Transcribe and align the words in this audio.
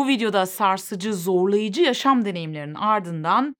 Bu 0.00 0.08
videoda 0.08 0.46
sarsıcı, 0.46 1.14
zorlayıcı 1.14 1.82
yaşam 1.82 2.24
deneyimlerinin 2.24 2.74
ardından 2.74 3.56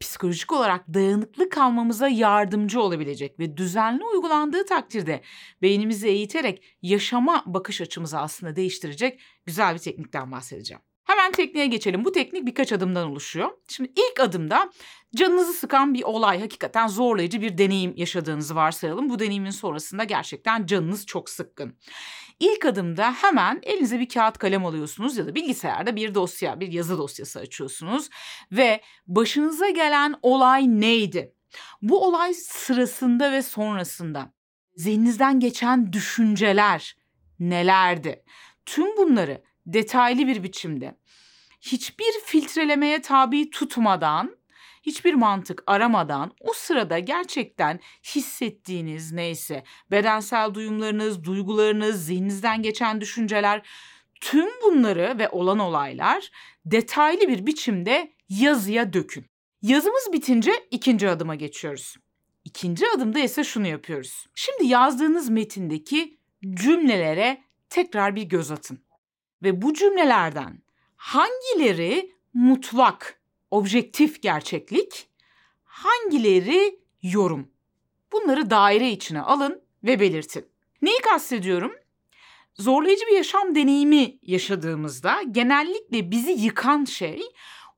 psikolojik 0.00 0.52
olarak 0.52 0.94
dayanıklı 0.94 1.48
kalmamıza 1.48 2.08
yardımcı 2.08 2.80
olabilecek 2.80 3.38
ve 3.38 3.56
düzenli 3.56 4.04
uygulandığı 4.04 4.64
takdirde 4.64 5.22
beynimizi 5.62 6.08
eğiterek 6.08 6.64
yaşama 6.82 7.42
bakış 7.46 7.80
açımızı 7.80 8.18
aslında 8.18 8.56
değiştirecek 8.56 9.20
güzel 9.44 9.74
bir 9.74 9.78
teknikten 9.78 10.32
bahsedeceğim. 10.32 10.82
Hemen 11.04 11.32
tekniğe 11.32 11.66
geçelim. 11.66 12.04
Bu 12.04 12.12
teknik 12.12 12.46
birkaç 12.46 12.72
adımdan 12.72 13.10
oluşuyor. 13.10 13.50
Şimdi 13.68 13.92
ilk 13.96 14.20
adımda 14.20 14.70
canınızı 15.16 15.52
sıkan 15.52 15.94
bir 15.94 16.02
olay, 16.02 16.40
hakikaten 16.40 16.86
zorlayıcı 16.86 17.40
bir 17.40 17.58
deneyim 17.58 17.92
yaşadığınızı 17.96 18.54
varsayalım. 18.54 19.10
Bu 19.10 19.18
deneyimin 19.18 19.50
sonrasında 19.50 20.04
gerçekten 20.04 20.66
canınız 20.66 21.06
çok 21.06 21.30
sıkkın. 21.30 21.78
İlk 22.40 22.64
adımda 22.64 23.12
hemen 23.12 23.60
elinize 23.62 24.00
bir 24.00 24.08
kağıt 24.08 24.38
kalem 24.38 24.66
alıyorsunuz 24.66 25.16
ya 25.16 25.26
da 25.26 25.34
bilgisayarda 25.34 25.96
bir 25.96 26.14
dosya, 26.14 26.60
bir 26.60 26.72
yazı 26.72 26.98
dosyası 26.98 27.38
açıyorsunuz 27.40 28.08
ve 28.52 28.80
başınıza 29.06 29.70
gelen 29.70 30.14
olay 30.22 30.80
neydi? 30.80 31.34
Bu 31.82 32.06
olay 32.06 32.34
sırasında 32.34 33.32
ve 33.32 33.42
sonrasında 33.42 34.32
zihninizden 34.76 35.40
geçen 35.40 35.92
düşünceler 35.92 36.96
nelerdi? 37.40 38.24
Tüm 38.66 38.96
bunları 38.96 39.42
detaylı 39.66 40.26
bir 40.26 40.42
biçimde 40.42 40.96
hiçbir 41.60 42.12
filtrelemeye 42.24 43.02
tabi 43.02 43.50
tutmadan, 43.50 44.36
hiçbir 44.86 45.14
mantık 45.14 45.62
aramadan 45.66 46.32
o 46.40 46.52
sırada 46.52 46.98
gerçekten 46.98 47.80
hissettiğiniz 48.04 49.12
neyse, 49.12 49.64
bedensel 49.90 50.54
duyumlarınız, 50.54 51.24
duygularınız, 51.24 52.06
zihninizden 52.06 52.62
geçen 52.62 53.00
düşünceler, 53.00 53.66
tüm 54.20 54.48
bunları 54.62 55.18
ve 55.18 55.28
olan 55.28 55.58
olaylar 55.58 56.30
detaylı 56.64 57.28
bir 57.28 57.46
biçimde 57.46 58.12
yazıya 58.28 58.92
dökün. 58.92 59.26
Yazımız 59.62 60.12
bitince 60.12 60.52
ikinci 60.70 61.08
adıma 61.08 61.34
geçiyoruz. 61.34 61.96
İkinci 62.44 62.84
adımda 62.96 63.18
ise 63.18 63.44
şunu 63.44 63.66
yapıyoruz. 63.66 64.26
Şimdi 64.34 64.66
yazdığınız 64.66 65.28
metindeki 65.28 66.18
cümlelere 66.54 67.44
tekrar 67.70 68.16
bir 68.16 68.22
göz 68.22 68.50
atın. 68.50 68.78
Ve 69.42 69.62
bu 69.62 69.74
cümlelerden 69.74 70.62
hangileri 70.96 72.12
mutlak, 72.34 73.15
objektif 73.50 74.22
gerçeklik, 74.22 75.08
hangileri 75.64 76.80
yorum? 77.02 77.48
Bunları 78.12 78.50
daire 78.50 78.90
içine 78.90 79.20
alın 79.20 79.62
ve 79.84 80.00
belirtin. 80.00 80.46
Neyi 80.82 80.98
kastediyorum? 80.98 81.72
Zorlayıcı 82.54 83.06
bir 83.06 83.16
yaşam 83.16 83.54
deneyimi 83.54 84.18
yaşadığımızda 84.22 85.22
genellikle 85.30 86.10
bizi 86.10 86.30
yıkan 86.32 86.84
şey 86.84 87.22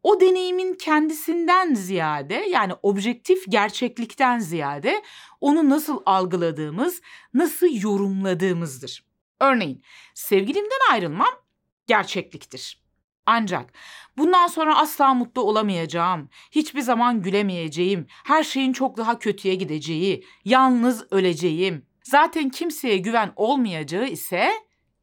o 0.02 0.20
deneyimin 0.20 0.75
kendisinden 0.75 1.75
ziyade 1.75 2.34
yani 2.34 2.72
objektif 2.82 3.44
gerçeklikten 3.48 4.38
ziyade 4.38 5.03
onu 5.41 5.70
nasıl 5.70 6.03
algıladığımız, 6.06 7.00
nasıl 7.34 7.82
yorumladığımızdır. 7.82 9.05
Örneğin 9.41 9.82
sevgilimden 10.14 10.92
ayrılmam 10.92 11.34
gerçekliktir. 11.86 12.88
Ancak 13.30 13.72
bundan 14.18 14.46
sonra 14.46 14.78
asla 14.78 15.14
mutlu 15.14 15.42
olamayacağım, 15.42 16.28
hiçbir 16.50 16.80
zaman 16.80 17.22
gülemeyeceğim, 17.22 18.06
her 18.24 18.44
şeyin 18.44 18.72
çok 18.72 18.96
daha 18.96 19.18
kötüye 19.18 19.54
gideceği, 19.54 20.24
yalnız 20.44 21.12
öleceğim. 21.12 21.86
Zaten 22.02 22.48
kimseye 22.48 22.98
güven 22.98 23.32
olmayacağı 23.36 24.06
ise 24.06 24.52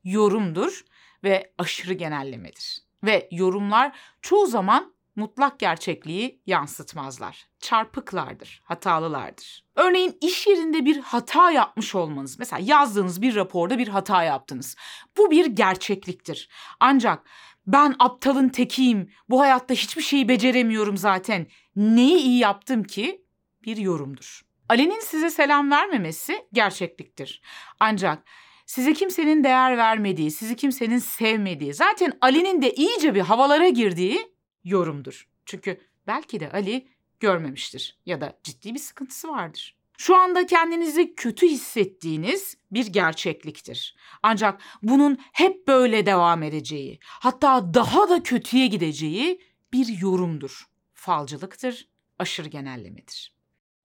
yorumdur 0.03 0.85
ve 1.23 1.53
aşırı 1.57 1.93
genellemedir. 1.93 2.81
Ve 3.03 3.27
yorumlar 3.31 3.95
çoğu 4.21 4.47
zaman 4.47 4.93
mutlak 5.15 5.59
gerçekliği 5.59 6.41
yansıtmazlar. 6.45 7.47
Çarpıklardır, 7.59 8.61
hatalılardır. 8.65 9.65
Örneğin 9.75 10.17
iş 10.21 10.47
yerinde 10.47 10.85
bir 10.85 10.99
hata 10.99 11.51
yapmış 11.51 11.95
olmanız. 11.95 12.39
Mesela 12.39 12.61
yazdığınız 12.65 13.21
bir 13.21 13.35
raporda 13.35 13.77
bir 13.77 13.87
hata 13.87 14.23
yaptınız. 14.23 14.75
Bu 15.17 15.31
bir 15.31 15.45
gerçekliktir. 15.45 16.49
Ancak 16.79 17.25
ben 17.67 17.95
aptalın 17.99 18.49
tekiyim, 18.49 19.09
bu 19.29 19.39
hayatta 19.39 19.73
hiçbir 19.73 20.01
şeyi 20.01 20.29
beceremiyorum 20.29 20.97
zaten. 20.97 21.47
Neyi 21.75 22.17
iyi 22.17 22.39
yaptım 22.39 22.83
ki? 22.83 23.25
Bir 23.63 23.77
yorumdur. 23.77 24.41
Ali'nin 24.69 24.99
size 24.99 25.29
selam 25.29 25.71
vermemesi 25.71 26.45
gerçekliktir. 26.53 27.41
Ancak 27.79 28.23
size 28.65 28.93
kimsenin 28.93 29.43
değer 29.43 29.77
vermediği, 29.77 30.31
sizi 30.31 30.55
kimsenin 30.55 30.97
sevmediği, 30.97 31.73
zaten 31.73 32.13
Ali'nin 32.21 32.61
de 32.61 32.73
iyice 32.73 33.15
bir 33.15 33.21
havalara 33.21 33.69
girdiği 33.69 34.31
yorumdur. 34.63 35.27
Çünkü 35.45 35.81
belki 36.07 36.39
de 36.39 36.51
Ali 36.51 36.87
görmemiştir 37.19 37.97
ya 38.05 38.21
da 38.21 38.39
ciddi 38.43 38.73
bir 38.73 38.79
sıkıntısı 38.79 39.29
vardır. 39.29 39.77
Şu 39.97 40.15
anda 40.15 40.45
kendinizi 40.45 41.15
kötü 41.15 41.47
hissettiğiniz 41.47 42.57
bir 42.71 42.85
gerçekliktir. 42.85 43.95
Ancak 44.23 44.61
bunun 44.83 45.17
hep 45.33 45.67
böyle 45.67 46.05
devam 46.05 46.43
edeceği, 46.43 46.99
hatta 47.01 47.73
daha 47.73 48.09
da 48.09 48.23
kötüye 48.23 48.67
gideceği 48.67 49.41
bir 49.73 50.01
yorumdur. 50.01 50.65
Falcılıktır, 50.93 51.89
aşırı 52.19 52.49
genellemedir. 52.49 53.35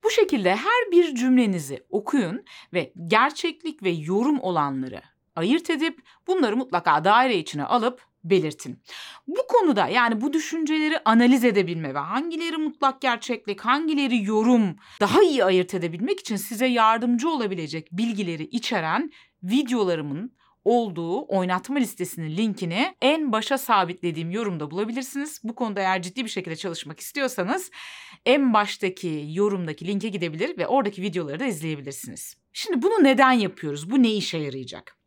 Bu 0.05 0.11
şekilde 0.11 0.57
her 0.57 0.93
bir 0.93 1.15
cümlenizi 1.15 1.87
okuyun 1.91 2.45
ve 2.73 2.93
gerçeklik 3.07 3.83
ve 3.83 3.91
yorum 3.91 4.41
olanları 4.41 5.03
ayırt 5.37 5.71
edip 5.71 6.03
bunları 6.27 6.57
mutlaka 6.57 7.05
daire 7.05 7.39
içine 7.39 7.65
alıp 7.65 8.10
belirtin. 8.25 8.83
Bu 9.27 9.47
konuda 9.49 9.89
yani 9.89 10.21
bu 10.21 10.33
düşünceleri 10.33 10.99
analiz 11.05 11.45
edebilme 11.45 11.95
ve 11.95 11.99
hangileri 11.99 12.57
mutlak 12.57 13.01
gerçeklik, 13.01 13.61
hangileri 13.61 14.25
yorum 14.25 14.77
daha 15.01 15.23
iyi 15.23 15.45
ayırt 15.45 15.75
edebilmek 15.75 16.21
için 16.21 16.37
size 16.37 16.67
yardımcı 16.67 17.29
olabilecek 17.29 17.89
bilgileri 17.93 18.45
içeren 18.45 19.11
videolarımın 19.43 20.33
olduğu 20.65 21.37
oynatma 21.37 21.79
listesinin 21.79 22.37
linkini 22.37 22.95
en 23.03 23.33
başa 23.33 23.59
sabitlediğim 23.59 24.31
yorumda 24.31 24.71
bulabilirsiniz. 24.71 25.41
Bu 25.45 25.55
konuda 25.55 25.81
eğer 25.81 26.03
ciddi 26.03 26.25
bir 26.25 26.31
şekilde 26.31 26.57
çalışmak 26.57 27.01
istiyorsanız 27.01 27.71
en 28.27 28.55
baştaki 28.55 29.27
yorumdaki 29.29 29.87
linke 29.87 30.09
gidebilir 30.09 30.59
ve 30.59 30.67
oradaki 30.67 31.03
videoları 31.03 31.41
da 31.41 31.45
izleyebilirsiniz. 31.45 32.37
Şimdi 32.53 32.83
bunu 32.83 33.05
neden 33.05 33.33
yapıyoruz? 33.33 33.91
Bu 33.91 34.03
ne 34.03 34.11
işe 34.13 34.39
yarayacak? 34.39 34.99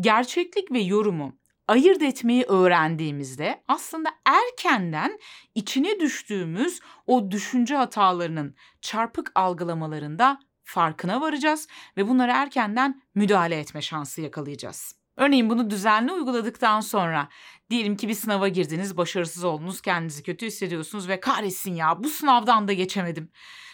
Gerçeklik 0.00 0.72
ve 0.72 0.80
yorumu 0.80 1.38
ayırt 1.68 2.02
etmeyi 2.02 2.44
öğrendiğimizde 2.44 3.62
aslında 3.68 4.10
erkenden 4.24 5.18
içine 5.54 6.00
düştüğümüz 6.00 6.80
o 7.06 7.30
düşünce 7.30 7.76
hatalarının 7.76 8.56
çarpık 8.80 9.32
algılamalarında 9.34 10.40
farkına 10.64 11.20
varacağız 11.20 11.68
ve 11.96 12.08
bunlara 12.08 12.36
erkenden 12.36 13.02
müdahale 13.14 13.58
etme 13.58 13.82
şansı 13.82 14.20
yakalayacağız. 14.20 15.01
Örneğin 15.16 15.50
bunu 15.50 15.70
düzenli 15.70 16.12
uyguladıktan 16.12 16.80
sonra 16.80 17.28
diyelim 17.70 17.96
ki 17.96 18.08
bir 18.08 18.14
sınava 18.14 18.48
girdiniz, 18.48 18.96
başarısız 18.96 19.44
oldunuz, 19.44 19.80
kendinizi 19.80 20.22
kötü 20.22 20.46
hissediyorsunuz 20.46 21.08
ve 21.08 21.20
kahretsin 21.20 21.74
ya 21.74 22.04
bu 22.04 22.08
sınavdan 22.08 22.68
da 22.68 22.72
geçemedim. 22.72 23.30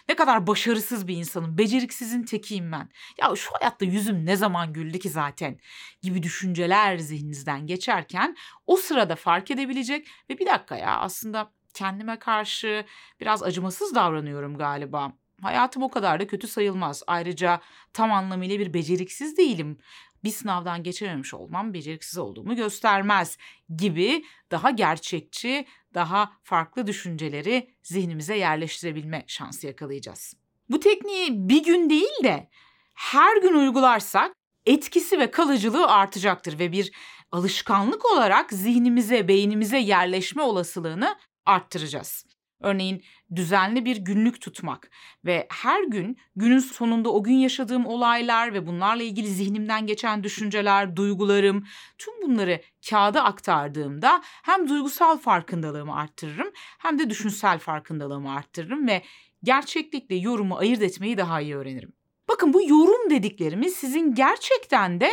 Ne 0.08 0.16
kadar 0.16 0.46
başarısız 0.46 1.08
bir 1.08 1.16
insanım, 1.16 1.58
beceriksizin 1.58 2.22
tekiyim 2.22 2.72
ben. 2.72 2.88
Ya 3.20 3.36
şu 3.36 3.50
hayatta 3.52 3.84
yüzüm 3.84 4.26
ne 4.26 4.36
zaman 4.36 4.72
güldü 4.72 4.98
ki 4.98 5.10
zaten 5.10 5.58
gibi 6.02 6.22
düşünceler 6.22 6.98
zihninizden 6.98 7.66
geçerken 7.66 8.36
o 8.66 8.76
sırada 8.76 9.16
fark 9.16 9.50
edebilecek 9.50 10.08
ve 10.30 10.38
bir 10.38 10.46
dakika 10.46 10.76
ya 10.76 10.96
aslında 10.96 11.52
kendime 11.74 12.18
karşı 12.18 12.84
biraz 13.20 13.42
acımasız 13.42 13.94
davranıyorum 13.94 14.58
galiba. 14.58 15.12
Hayatım 15.42 15.82
o 15.82 15.88
kadar 15.88 16.20
da 16.20 16.26
kötü 16.26 16.48
sayılmaz. 16.48 17.02
Ayrıca 17.06 17.60
tam 17.92 18.12
anlamıyla 18.12 18.58
bir 18.58 18.74
beceriksiz 18.74 19.36
değilim 19.36 19.78
bir 20.24 20.30
sınavdan 20.30 20.82
geçememiş 20.82 21.34
olmam 21.34 21.74
beceriksiz 21.74 22.18
olduğumu 22.18 22.56
göstermez 22.56 23.38
gibi 23.76 24.24
daha 24.50 24.70
gerçekçi, 24.70 25.66
daha 25.94 26.32
farklı 26.42 26.86
düşünceleri 26.86 27.70
zihnimize 27.82 28.36
yerleştirebilme 28.36 29.24
şansı 29.26 29.66
yakalayacağız. 29.66 30.34
Bu 30.70 30.80
tekniği 30.80 31.48
bir 31.48 31.64
gün 31.64 31.90
değil 31.90 32.24
de 32.24 32.50
her 32.94 33.42
gün 33.42 33.54
uygularsak 33.54 34.32
etkisi 34.66 35.18
ve 35.18 35.30
kalıcılığı 35.30 35.86
artacaktır 35.86 36.58
ve 36.58 36.72
bir 36.72 36.92
alışkanlık 37.32 38.12
olarak 38.12 38.52
zihnimize, 38.52 39.28
beynimize 39.28 39.78
yerleşme 39.78 40.42
olasılığını 40.42 41.16
arttıracağız. 41.46 42.26
Örneğin 42.60 43.02
düzenli 43.36 43.84
bir 43.84 43.96
günlük 43.96 44.40
tutmak 44.40 44.90
ve 45.24 45.46
her 45.50 45.84
gün 45.84 46.18
günün 46.36 46.58
sonunda 46.58 47.12
o 47.12 47.22
gün 47.22 47.34
yaşadığım 47.34 47.86
olaylar 47.86 48.54
ve 48.54 48.66
bunlarla 48.66 49.02
ilgili 49.02 49.26
zihnimden 49.26 49.86
geçen 49.86 50.24
düşünceler, 50.24 50.96
duygularım 50.96 51.66
tüm 51.98 52.22
bunları 52.22 52.60
kağıda 52.90 53.24
aktardığımda 53.24 54.22
hem 54.24 54.68
duygusal 54.68 55.18
farkındalığımı 55.18 55.96
arttırırım 55.96 56.52
hem 56.78 56.98
de 56.98 57.10
düşünsel 57.10 57.58
farkındalığımı 57.58 58.34
arttırırım 58.34 58.88
ve 58.88 59.02
gerçeklikle 59.42 60.14
yorumu 60.14 60.56
ayırt 60.56 60.82
etmeyi 60.82 61.16
daha 61.16 61.40
iyi 61.40 61.56
öğrenirim. 61.56 61.92
Bakın 62.28 62.52
bu 62.52 62.62
yorum 62.62 63.10
dediklerimiz 63.10 63.74
sizin 63.76 64.14
gerçekten 64.14 65.00
de 65.00 65.10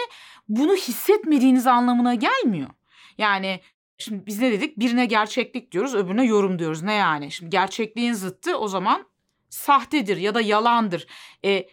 bunu 0.49 0.75
hissetmediğiniz 0.75 1.67
anlamına 1.67 2.15
gelmiyor. 2.15 2.69
Yani 3.17 3.59
Şimdi 3.97 4.25
biz 4.25 4.39
ne 4.39 4.51
dedik? 4.51 4.79
Birine 4.79 5.05
gerçeklik 5.05 5.71
diyoruz, 5.71 5.95
öbürüne 5.95 6.25
yorum 6.25 6.59
diyoruz. 6.59 6.83
Ne 6.83 6.93
yani? 6.93 7.31
Şimdi 7.31 7.49
gerçekliğin 7.49 8.13
zıttı 8.13 8.57
o 8.57 8.67
zaman 8.67 9.07
sahtedir 9.49 10.17
ya 10.17 10.35
da 10.35 10.41
yalandır. 10.41 11.07
E, 11.45 11.67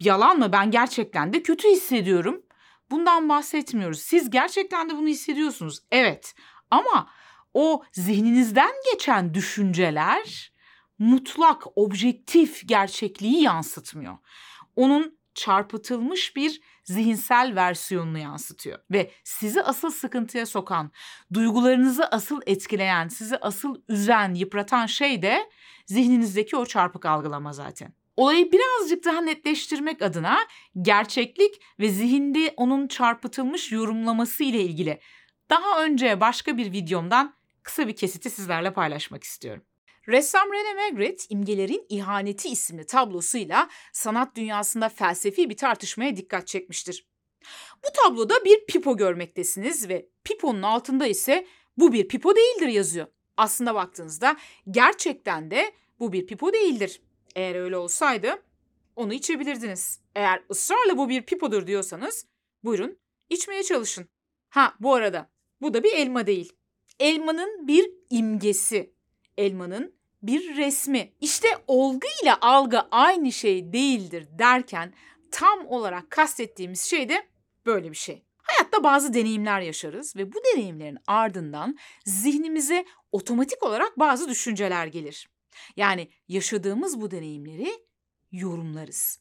yalan 0.00 0.38
mı? 0.38 0.52
Ben 0.52 0.70
gerçekten 0.70 1.32
de 1.32 1.42
kötü 1.42 1.68
hissediyorum. 1.68 2.42
Bundan 2.90 3.28
bahsetmiyoruz. 3.28 4.00
Siz 4.00 4.30
gerçekten 4.30 4.90
de 4.90 4.96
bunu 4.96 5.08
hissediyorsunuz. 5.08 5.78
Evet. 5.90 6.34
Ama 6.70 7.10
o 7.54 7.84
zihninizden 7.92 8.72
geçen 8.92 9.34
düşünceler 9.34 10.52
mutlak, 10.98 11.78
objektif 11.78 12.68
gerçekliği 12.68 13.42
yansıtmıyor. 13.42 14.18
Onun 14.76 15.18
çarpıtılmış 15.34 16.36
bir 16.36 16.60
zihinsel 16.84 17.52
versiyonunu 17.56 18.18
yansıtıyor 18.18 18.78
ve 18.90 19.10
sizi 19.24 19.62
asıl 19.62 19.90
sıkıntıya 19.90 20.46
sokan, 20.46 20.92
duygularınızı 21.32 22.06
asıl 22.06 22.40
etkileyen, 22.46 23.08
sizi 23.08 23.36
asıl 23.36 23.82
üzen, 23.88 24.34
yıpratan 24.34 24.86
şey 24.86 25.22
de 25.22 25.50
zihninizdeki 25.86 26.56
o 26.56 26.66
çarpık 26.66 27.06
algılama 27.06 27.52
zaten. 27.52 27.94
Olayı 28.16 28.52
birazcık 28.52 29.04
daha 29.04 29.20
netleştirmek 29.20 30.02
adına 30.02 30.38
gerçeklik 30.82 31.62
ve 31.80 31.88
zihinde 31.88 32.54
onun 32.56 32.88
çarpıtılmış 32.88 33.72
yorumlaması 33.72 34.44
ile 34.44 34.60
ilgili 34.60 35.00
daha 35.50 35.84
önce 35.84 36.20
başka 36.20 36.56
bir 36.56 36.72
videomdan 36.72 37.34
kısa 37.62 37.88
bir 37.88 37.96
kesiti 37.96 38.30
sizlerle 38.30 38.72
paylaşmak 38.72 39.24
istiyorum. 39.24 39.64
Ressam 40.08 40.48
René 40.48 40.74
Magritte, 40.74 41.24
İmgelerin 41.28 41.86
İhaneti 41.88 42.48
isimli 42.48 42.86
tablosuyla 42.86 43.68
sanat 43.92 44.36
dünyasında 44.36 44.88
felsefi 44.88 45.50
bir 45.50 45.56
tartışmaya 45.56 46.16
dikkat 46.16 46.46
çekmiştir. 46.46 47.06
Bu 47.84 47.88
tabloda 47.92 48.44
bir 48.44 48.66
pipo 48.66 48.96
görmektesiniz 48.96 49.88
ve 49.88 50.08
piponun 50.24 50.62
altında 50.62 51.06
ise 51.06 51.46
bu 51.76 51.92
bir 51.92 52.08
pipo 52.08 52.36
değildir 52.36 52.68
yazıyor. 52.68 53.06
Aslında 53.36 53.74
baktığınızda 53.74 54.36
gerçekten 54.70 55.50
de 55.50 55.72
bu 56.00 56.12
bir 56.12 56.26
pipo 56.26 56.52
değildir. 56.52 57.02
Eğer 57.36 57.54
öyle 57.54 57.76
olsaydı 57.76 58.42
onu 58.96 59.14
içebilirdiniz. 59.14 60.00
Eğer 60.14 60.42
ısrarla 60.50 60.98
bu 60.98 61.08
bir 61.08 61.22
pipodur 61.22 61.66
diyorsanız 61.66 62.26
buyurun 62.64 62.98
içmeye 63.30 63.62
çalışın. 63.62 64.08
Ha 64.48 64.74
bu 64.80 64.94
arada 64.94 65.30
bu 65.60 65.74
da 65.74 65.84
bir 65.84 65.92
elma 65.92 66.26
değil. 66.26 66.52
Elmanın 67.00 67.68
bir 67.68 67.90
imgesi. 68.10 68.91
Elmanın 69.38 69.94
bir 70.22 70.56
resmi. 70.56 71.12
İşte 71.20 71.48
olgu 71.66 72.06
ile 72.22 72.34
algı 72.34 72.80
aynı 72.90 73.32
şey 73.32 73.72
değildir 73.72 74.28
derken 74.38 74.94
tam 75.30 75.66
olarak 75.66 76.10
kastettiğimiz 76.10 76.82
şey 76.82 77.08
de 77.08 77.26
böyle 77.66 77.90
bir 77.90 77.96
şey. 77.96 78.22
Hayatta 78.36 78.84
bazı 78.84 79.14
deneyimler 79.14 79.60
yaşarız 79.60 80.16
ve 80.16 80.32
bu 80.32 80.36
deneyimlerin 80.44 80.98
ardından 81.06 81.78
zihnimize 82.04 82.84
otomatik 83.12 83.62
olarak 83.62 83.98
bazı 83.98 84.28
düşünceler 84.28 84.86
gelir. 84.86 85.28
Yani 85.76 86.08
yaşadığımız 86.28 87.00
bu 87.00 87.10
deneyimleri 87.10 87.72
yorumlarız. 88.32 89.20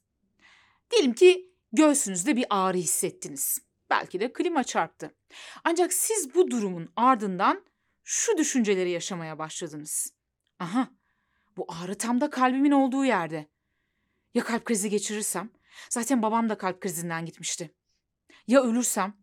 Diyelim 0.91 1.13
ki 1.13 1.51
göğsünüzde 1.73 2.35
bir 2.35 2.45
ağrı 2.49 2.77
hissettiniz. 2.77 3.59
Belki 3.89 4.19
de 4.19 4.33
klima 4.33 4.63
çarptı. 4.63 5.15
Ancak 5.63 5.93
siz 5.93 6.35
bu 6.35 6.51
durumun 6.51 6.89
ardından 6.95 7.63
şu 8.03 8.37
düşünceleri 8.37 8.89
yaşamaya 8.89 9.39
başladınız. 9.39 10.13
Aha, 10.59 10.89
bu 11.57 11.65
ağrı 11.69 11.97
tam 11.97 12.21
da 12.21 12.29
kalbimin 12.29 12.71
olduğu 12.71 13.05
yerde. 13.05 13.49
Ya 14.33 14.43
kalp 14.43 14.65
krizi 14.65 14.89
geçirirsem? 14.89 15.49
Zaten 15.89 16.21
babam 16.21 16.49
da 16.49 16.57
kalp 16.57 16.81
krizinden 16.81 17.25
gitmişti. 17.25 17.75
Ya 18.47 18.63
ölürsem? 18.63 19.17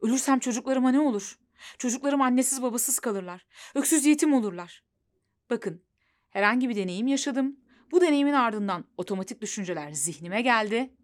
Ölürsem 0.00 0.38
çocuklarıma 0.38 0.90
ne 0.90 1.00
olur? 1.00 1.38
Çocuklarım 1.78 2.22
annesiz 2.22 2.62
babasız 2.62 2.98
kalırlar. 2.98 3.46
Öksüz 3.74 4.06
yetim 4.06 4.34
olurlar. 4.34 4.84
Bakın, 5.50 5.84
herhangi 6.30 6.68
bir 6.68 6.76
deneyim 6.76 7.06
yaşadım. 7.06 7.56
Bu 7.90 8.00
deneyimin 8.00 8.32
ardından 8.32 8.84
otomatik 8.96 9.40
düşünceler 9.40 9.92
zihnime 9.92 10.42
geldi 10.42 10.94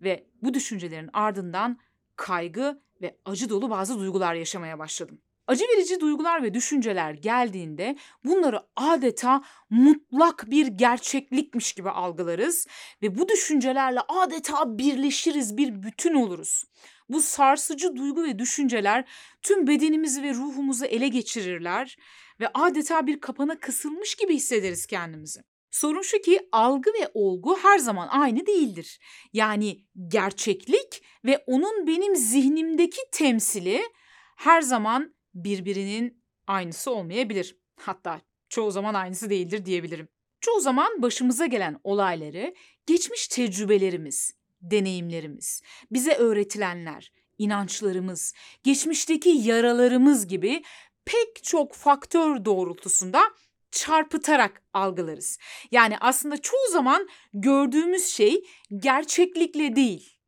ve 0.00 0.26
bu 0.42 0.54
düşüncelerin 0.54 1.10
ardından 1.12 1.78
kaygı 2.16 2.82
ve 3.02 3.18
acı 3.24 3.48
dolu 3.48 3.70
bazı 3.70 3.98
duygular 3.98 4.34
yaşamaya 4.34 4.78
başladım. 4.78 5.22
Acı 5.48 5.64
verici 5.64 6.00
duygular 6.00 6.42
ve 6.42 6.54
düşünceler 6.54 7.12
geldiğinde 7.12 7.96
bunları 8.24 8.60
adeta 8.76 9.42
mutlak 9.70 10.50
bir 10.50 10.66
gerçeklikmiş 10.66 11.72
gibi 11.72 11.90
algılarız 11.90 12.66
ve 13.02 13.18
bu 13.18 13.28
düşüncelerle 13.28 14.00
adeta 14.08 14.78
birleşiriz, 14.78 15.56
bir 15.56 15.82
bütün 15.82 16.14
oluruz. 16.14 16.64
Bu 17.08 17.20
sarsıcı 17.20 17.96
duygu 17.96 18.24
ve 18.24 18.38
düşünceler 18.38 19.08
tüm 19.42 19.66
bedenimizi 19.66 20.22
ve 20.22 20.34
ruhumuzu 20.34 20.84
ele 20.84 21.08
geçirirler 21.08 21.96
ve 22.40 22.48
adeta 22.54 23.06
bir 23.06 23.20
kapana 23.20 23.58
kısılmış 23.58 24.14
gibi 24.14 24.34
hissederiz 24.34 24.86
kendimizi. 24.86 25.40
Sorun 25.70 26.02
şu 26.02 26.20
ki 26.20 26.40
algı 26.52 26.90
ve 26.90 27.10
olgu 27.14 27.58
her 27.62 27.78
zaman 27.78 28.08
aynı 28.08 28.46
değildir. 28.46 28.98
Yani 29.32 29.84
gerçeklik 30.08 31.02
ve 31.24 31.44
onun 31.46 31.86
benim 31.86 32.16
zihnimdeki 32.16 33.00
temsili 33.12 33.82
her 34.36 34.62
zaman 34.62 35.17
birbirinin 35.44 36.24
aynısı 36.46 36.90
olmayabilir. 36.90 37.56
Hatta 37.76 38.20
çoğu 38.48 38.70
zaman 38.70 38.94
aynısı 38.94 39.30
değildir 39.30 39.64
diyebilirim. 39.64 40.08
Çoğu 40.40 40.60
zaman 40.60 41.02
başımıza 41.02 41.46
gelen 41.46 41.80
olayları 41.84 42.54
geçmiş 42.86 43.28
tecrübelerimiz, 43.28 44.32
deneyimlerimiz, 44.62 45.62
bize 45.90 46.14
öğretilenler, 46.14 47.12
inançlarımız, 47.38 48.34
geçmişteki 48.62 49.28
yaralarımız 49.28 50.26
gibi 50.26 50.62
pek 51.04 51.44
çok 51.44 51.74
faktör 51.74 52.44
doğrultusunda 52.44 53.22
çarpıtarak 53.70 54.62
algılarız. 54.72 55.38
Yani 55.70 55.98
aslında 56.00 56.36
çoğu 56.36 56.70
zaman 56.72 57.08
gördüğümüz 57.32 58.06
şey 58.06 58.44
gerçeklikle 58.76 59.76
değil. 59.76 60.18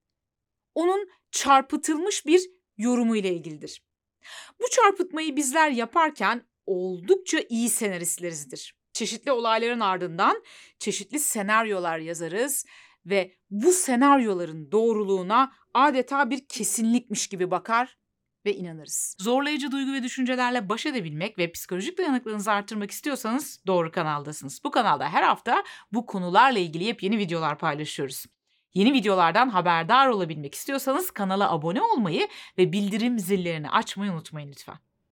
Onun 0.74 1.08
çarpıtılmış 1.30 2.26
bir 2.26 2.50
yorumu 2.76 3.16
ile 3.16 3.34
ilgilidir. 3.34 3.82
Bu 4.60 4.64
çarpıtmayı 4.70 5.36
bizler 5.36 5.70
yaparken 5.70 6.42
oldukça 6.66 7.38
iyi 7.48 7.68
senaristleriizdir. 7.68 8.74
Çeşitli 8.92 9.32
olayların 9.32 9.80
ardından 9.80 10.42
çeşitli 10.78 11.18
senaryolar 11.18 11.98
yazarız 11.98 12.66
ve 13.06 13.34
bu 13.50 13.72
senaryoların 13.72 14.72
doğruluğuna 14.72 15.52
adeta 15.74 16.30
bir 16.30 16.48
kesinlikmiş 16.48 17.26
gibi 17.26 17.50
bakar 17.50 17.98
ve 18.44 18.54
inanırız. 18.54 19.16
Zorlayıcı 19.18 19.72
duygu 19.72 19.92
ve 19.92 20.02
düşüncelerle 20.02 20.68
baş 20.68 20.86
edebilmek 20.86 21.38
ve 21.38 21.52
psikolojik 21.52 21.98
dayanıklılığınızı 21.98 22.52
arttırmak 22.52 22.90
istiyorsanız 22.90 23.60
doğru 23.66 23.92
kanaldasınız. 23.92 24.60
Bu 24.64 24.70
kanalda 24.70 25.08
her 25.08 25.22
hafta 25.22 25.64
bu 25.92 26.06
konularla 26.06 26.58
ilgili 26.58 26.84
yepyeni 26.84 27.18
videolar 27.18 27.58
paylaşıyoruz. 27.58 28.26
Yeni 28.74 28.92
videolardan 28.92 29.48
haberdar 29.48 30.06
olabilmek 30.08 30.54
istiyorsanız 30.54 31.10
kanala 31.10 31.50
abone 31.52 31.82
olmayı 31.82 32.28
ve 32.58 32.72
bildirim 32.72 33.18
zillerini 33.18 33.70
açmayı 33.70 34.12
unutmayın 34.12 34.48
lütfen. 34.48 34.89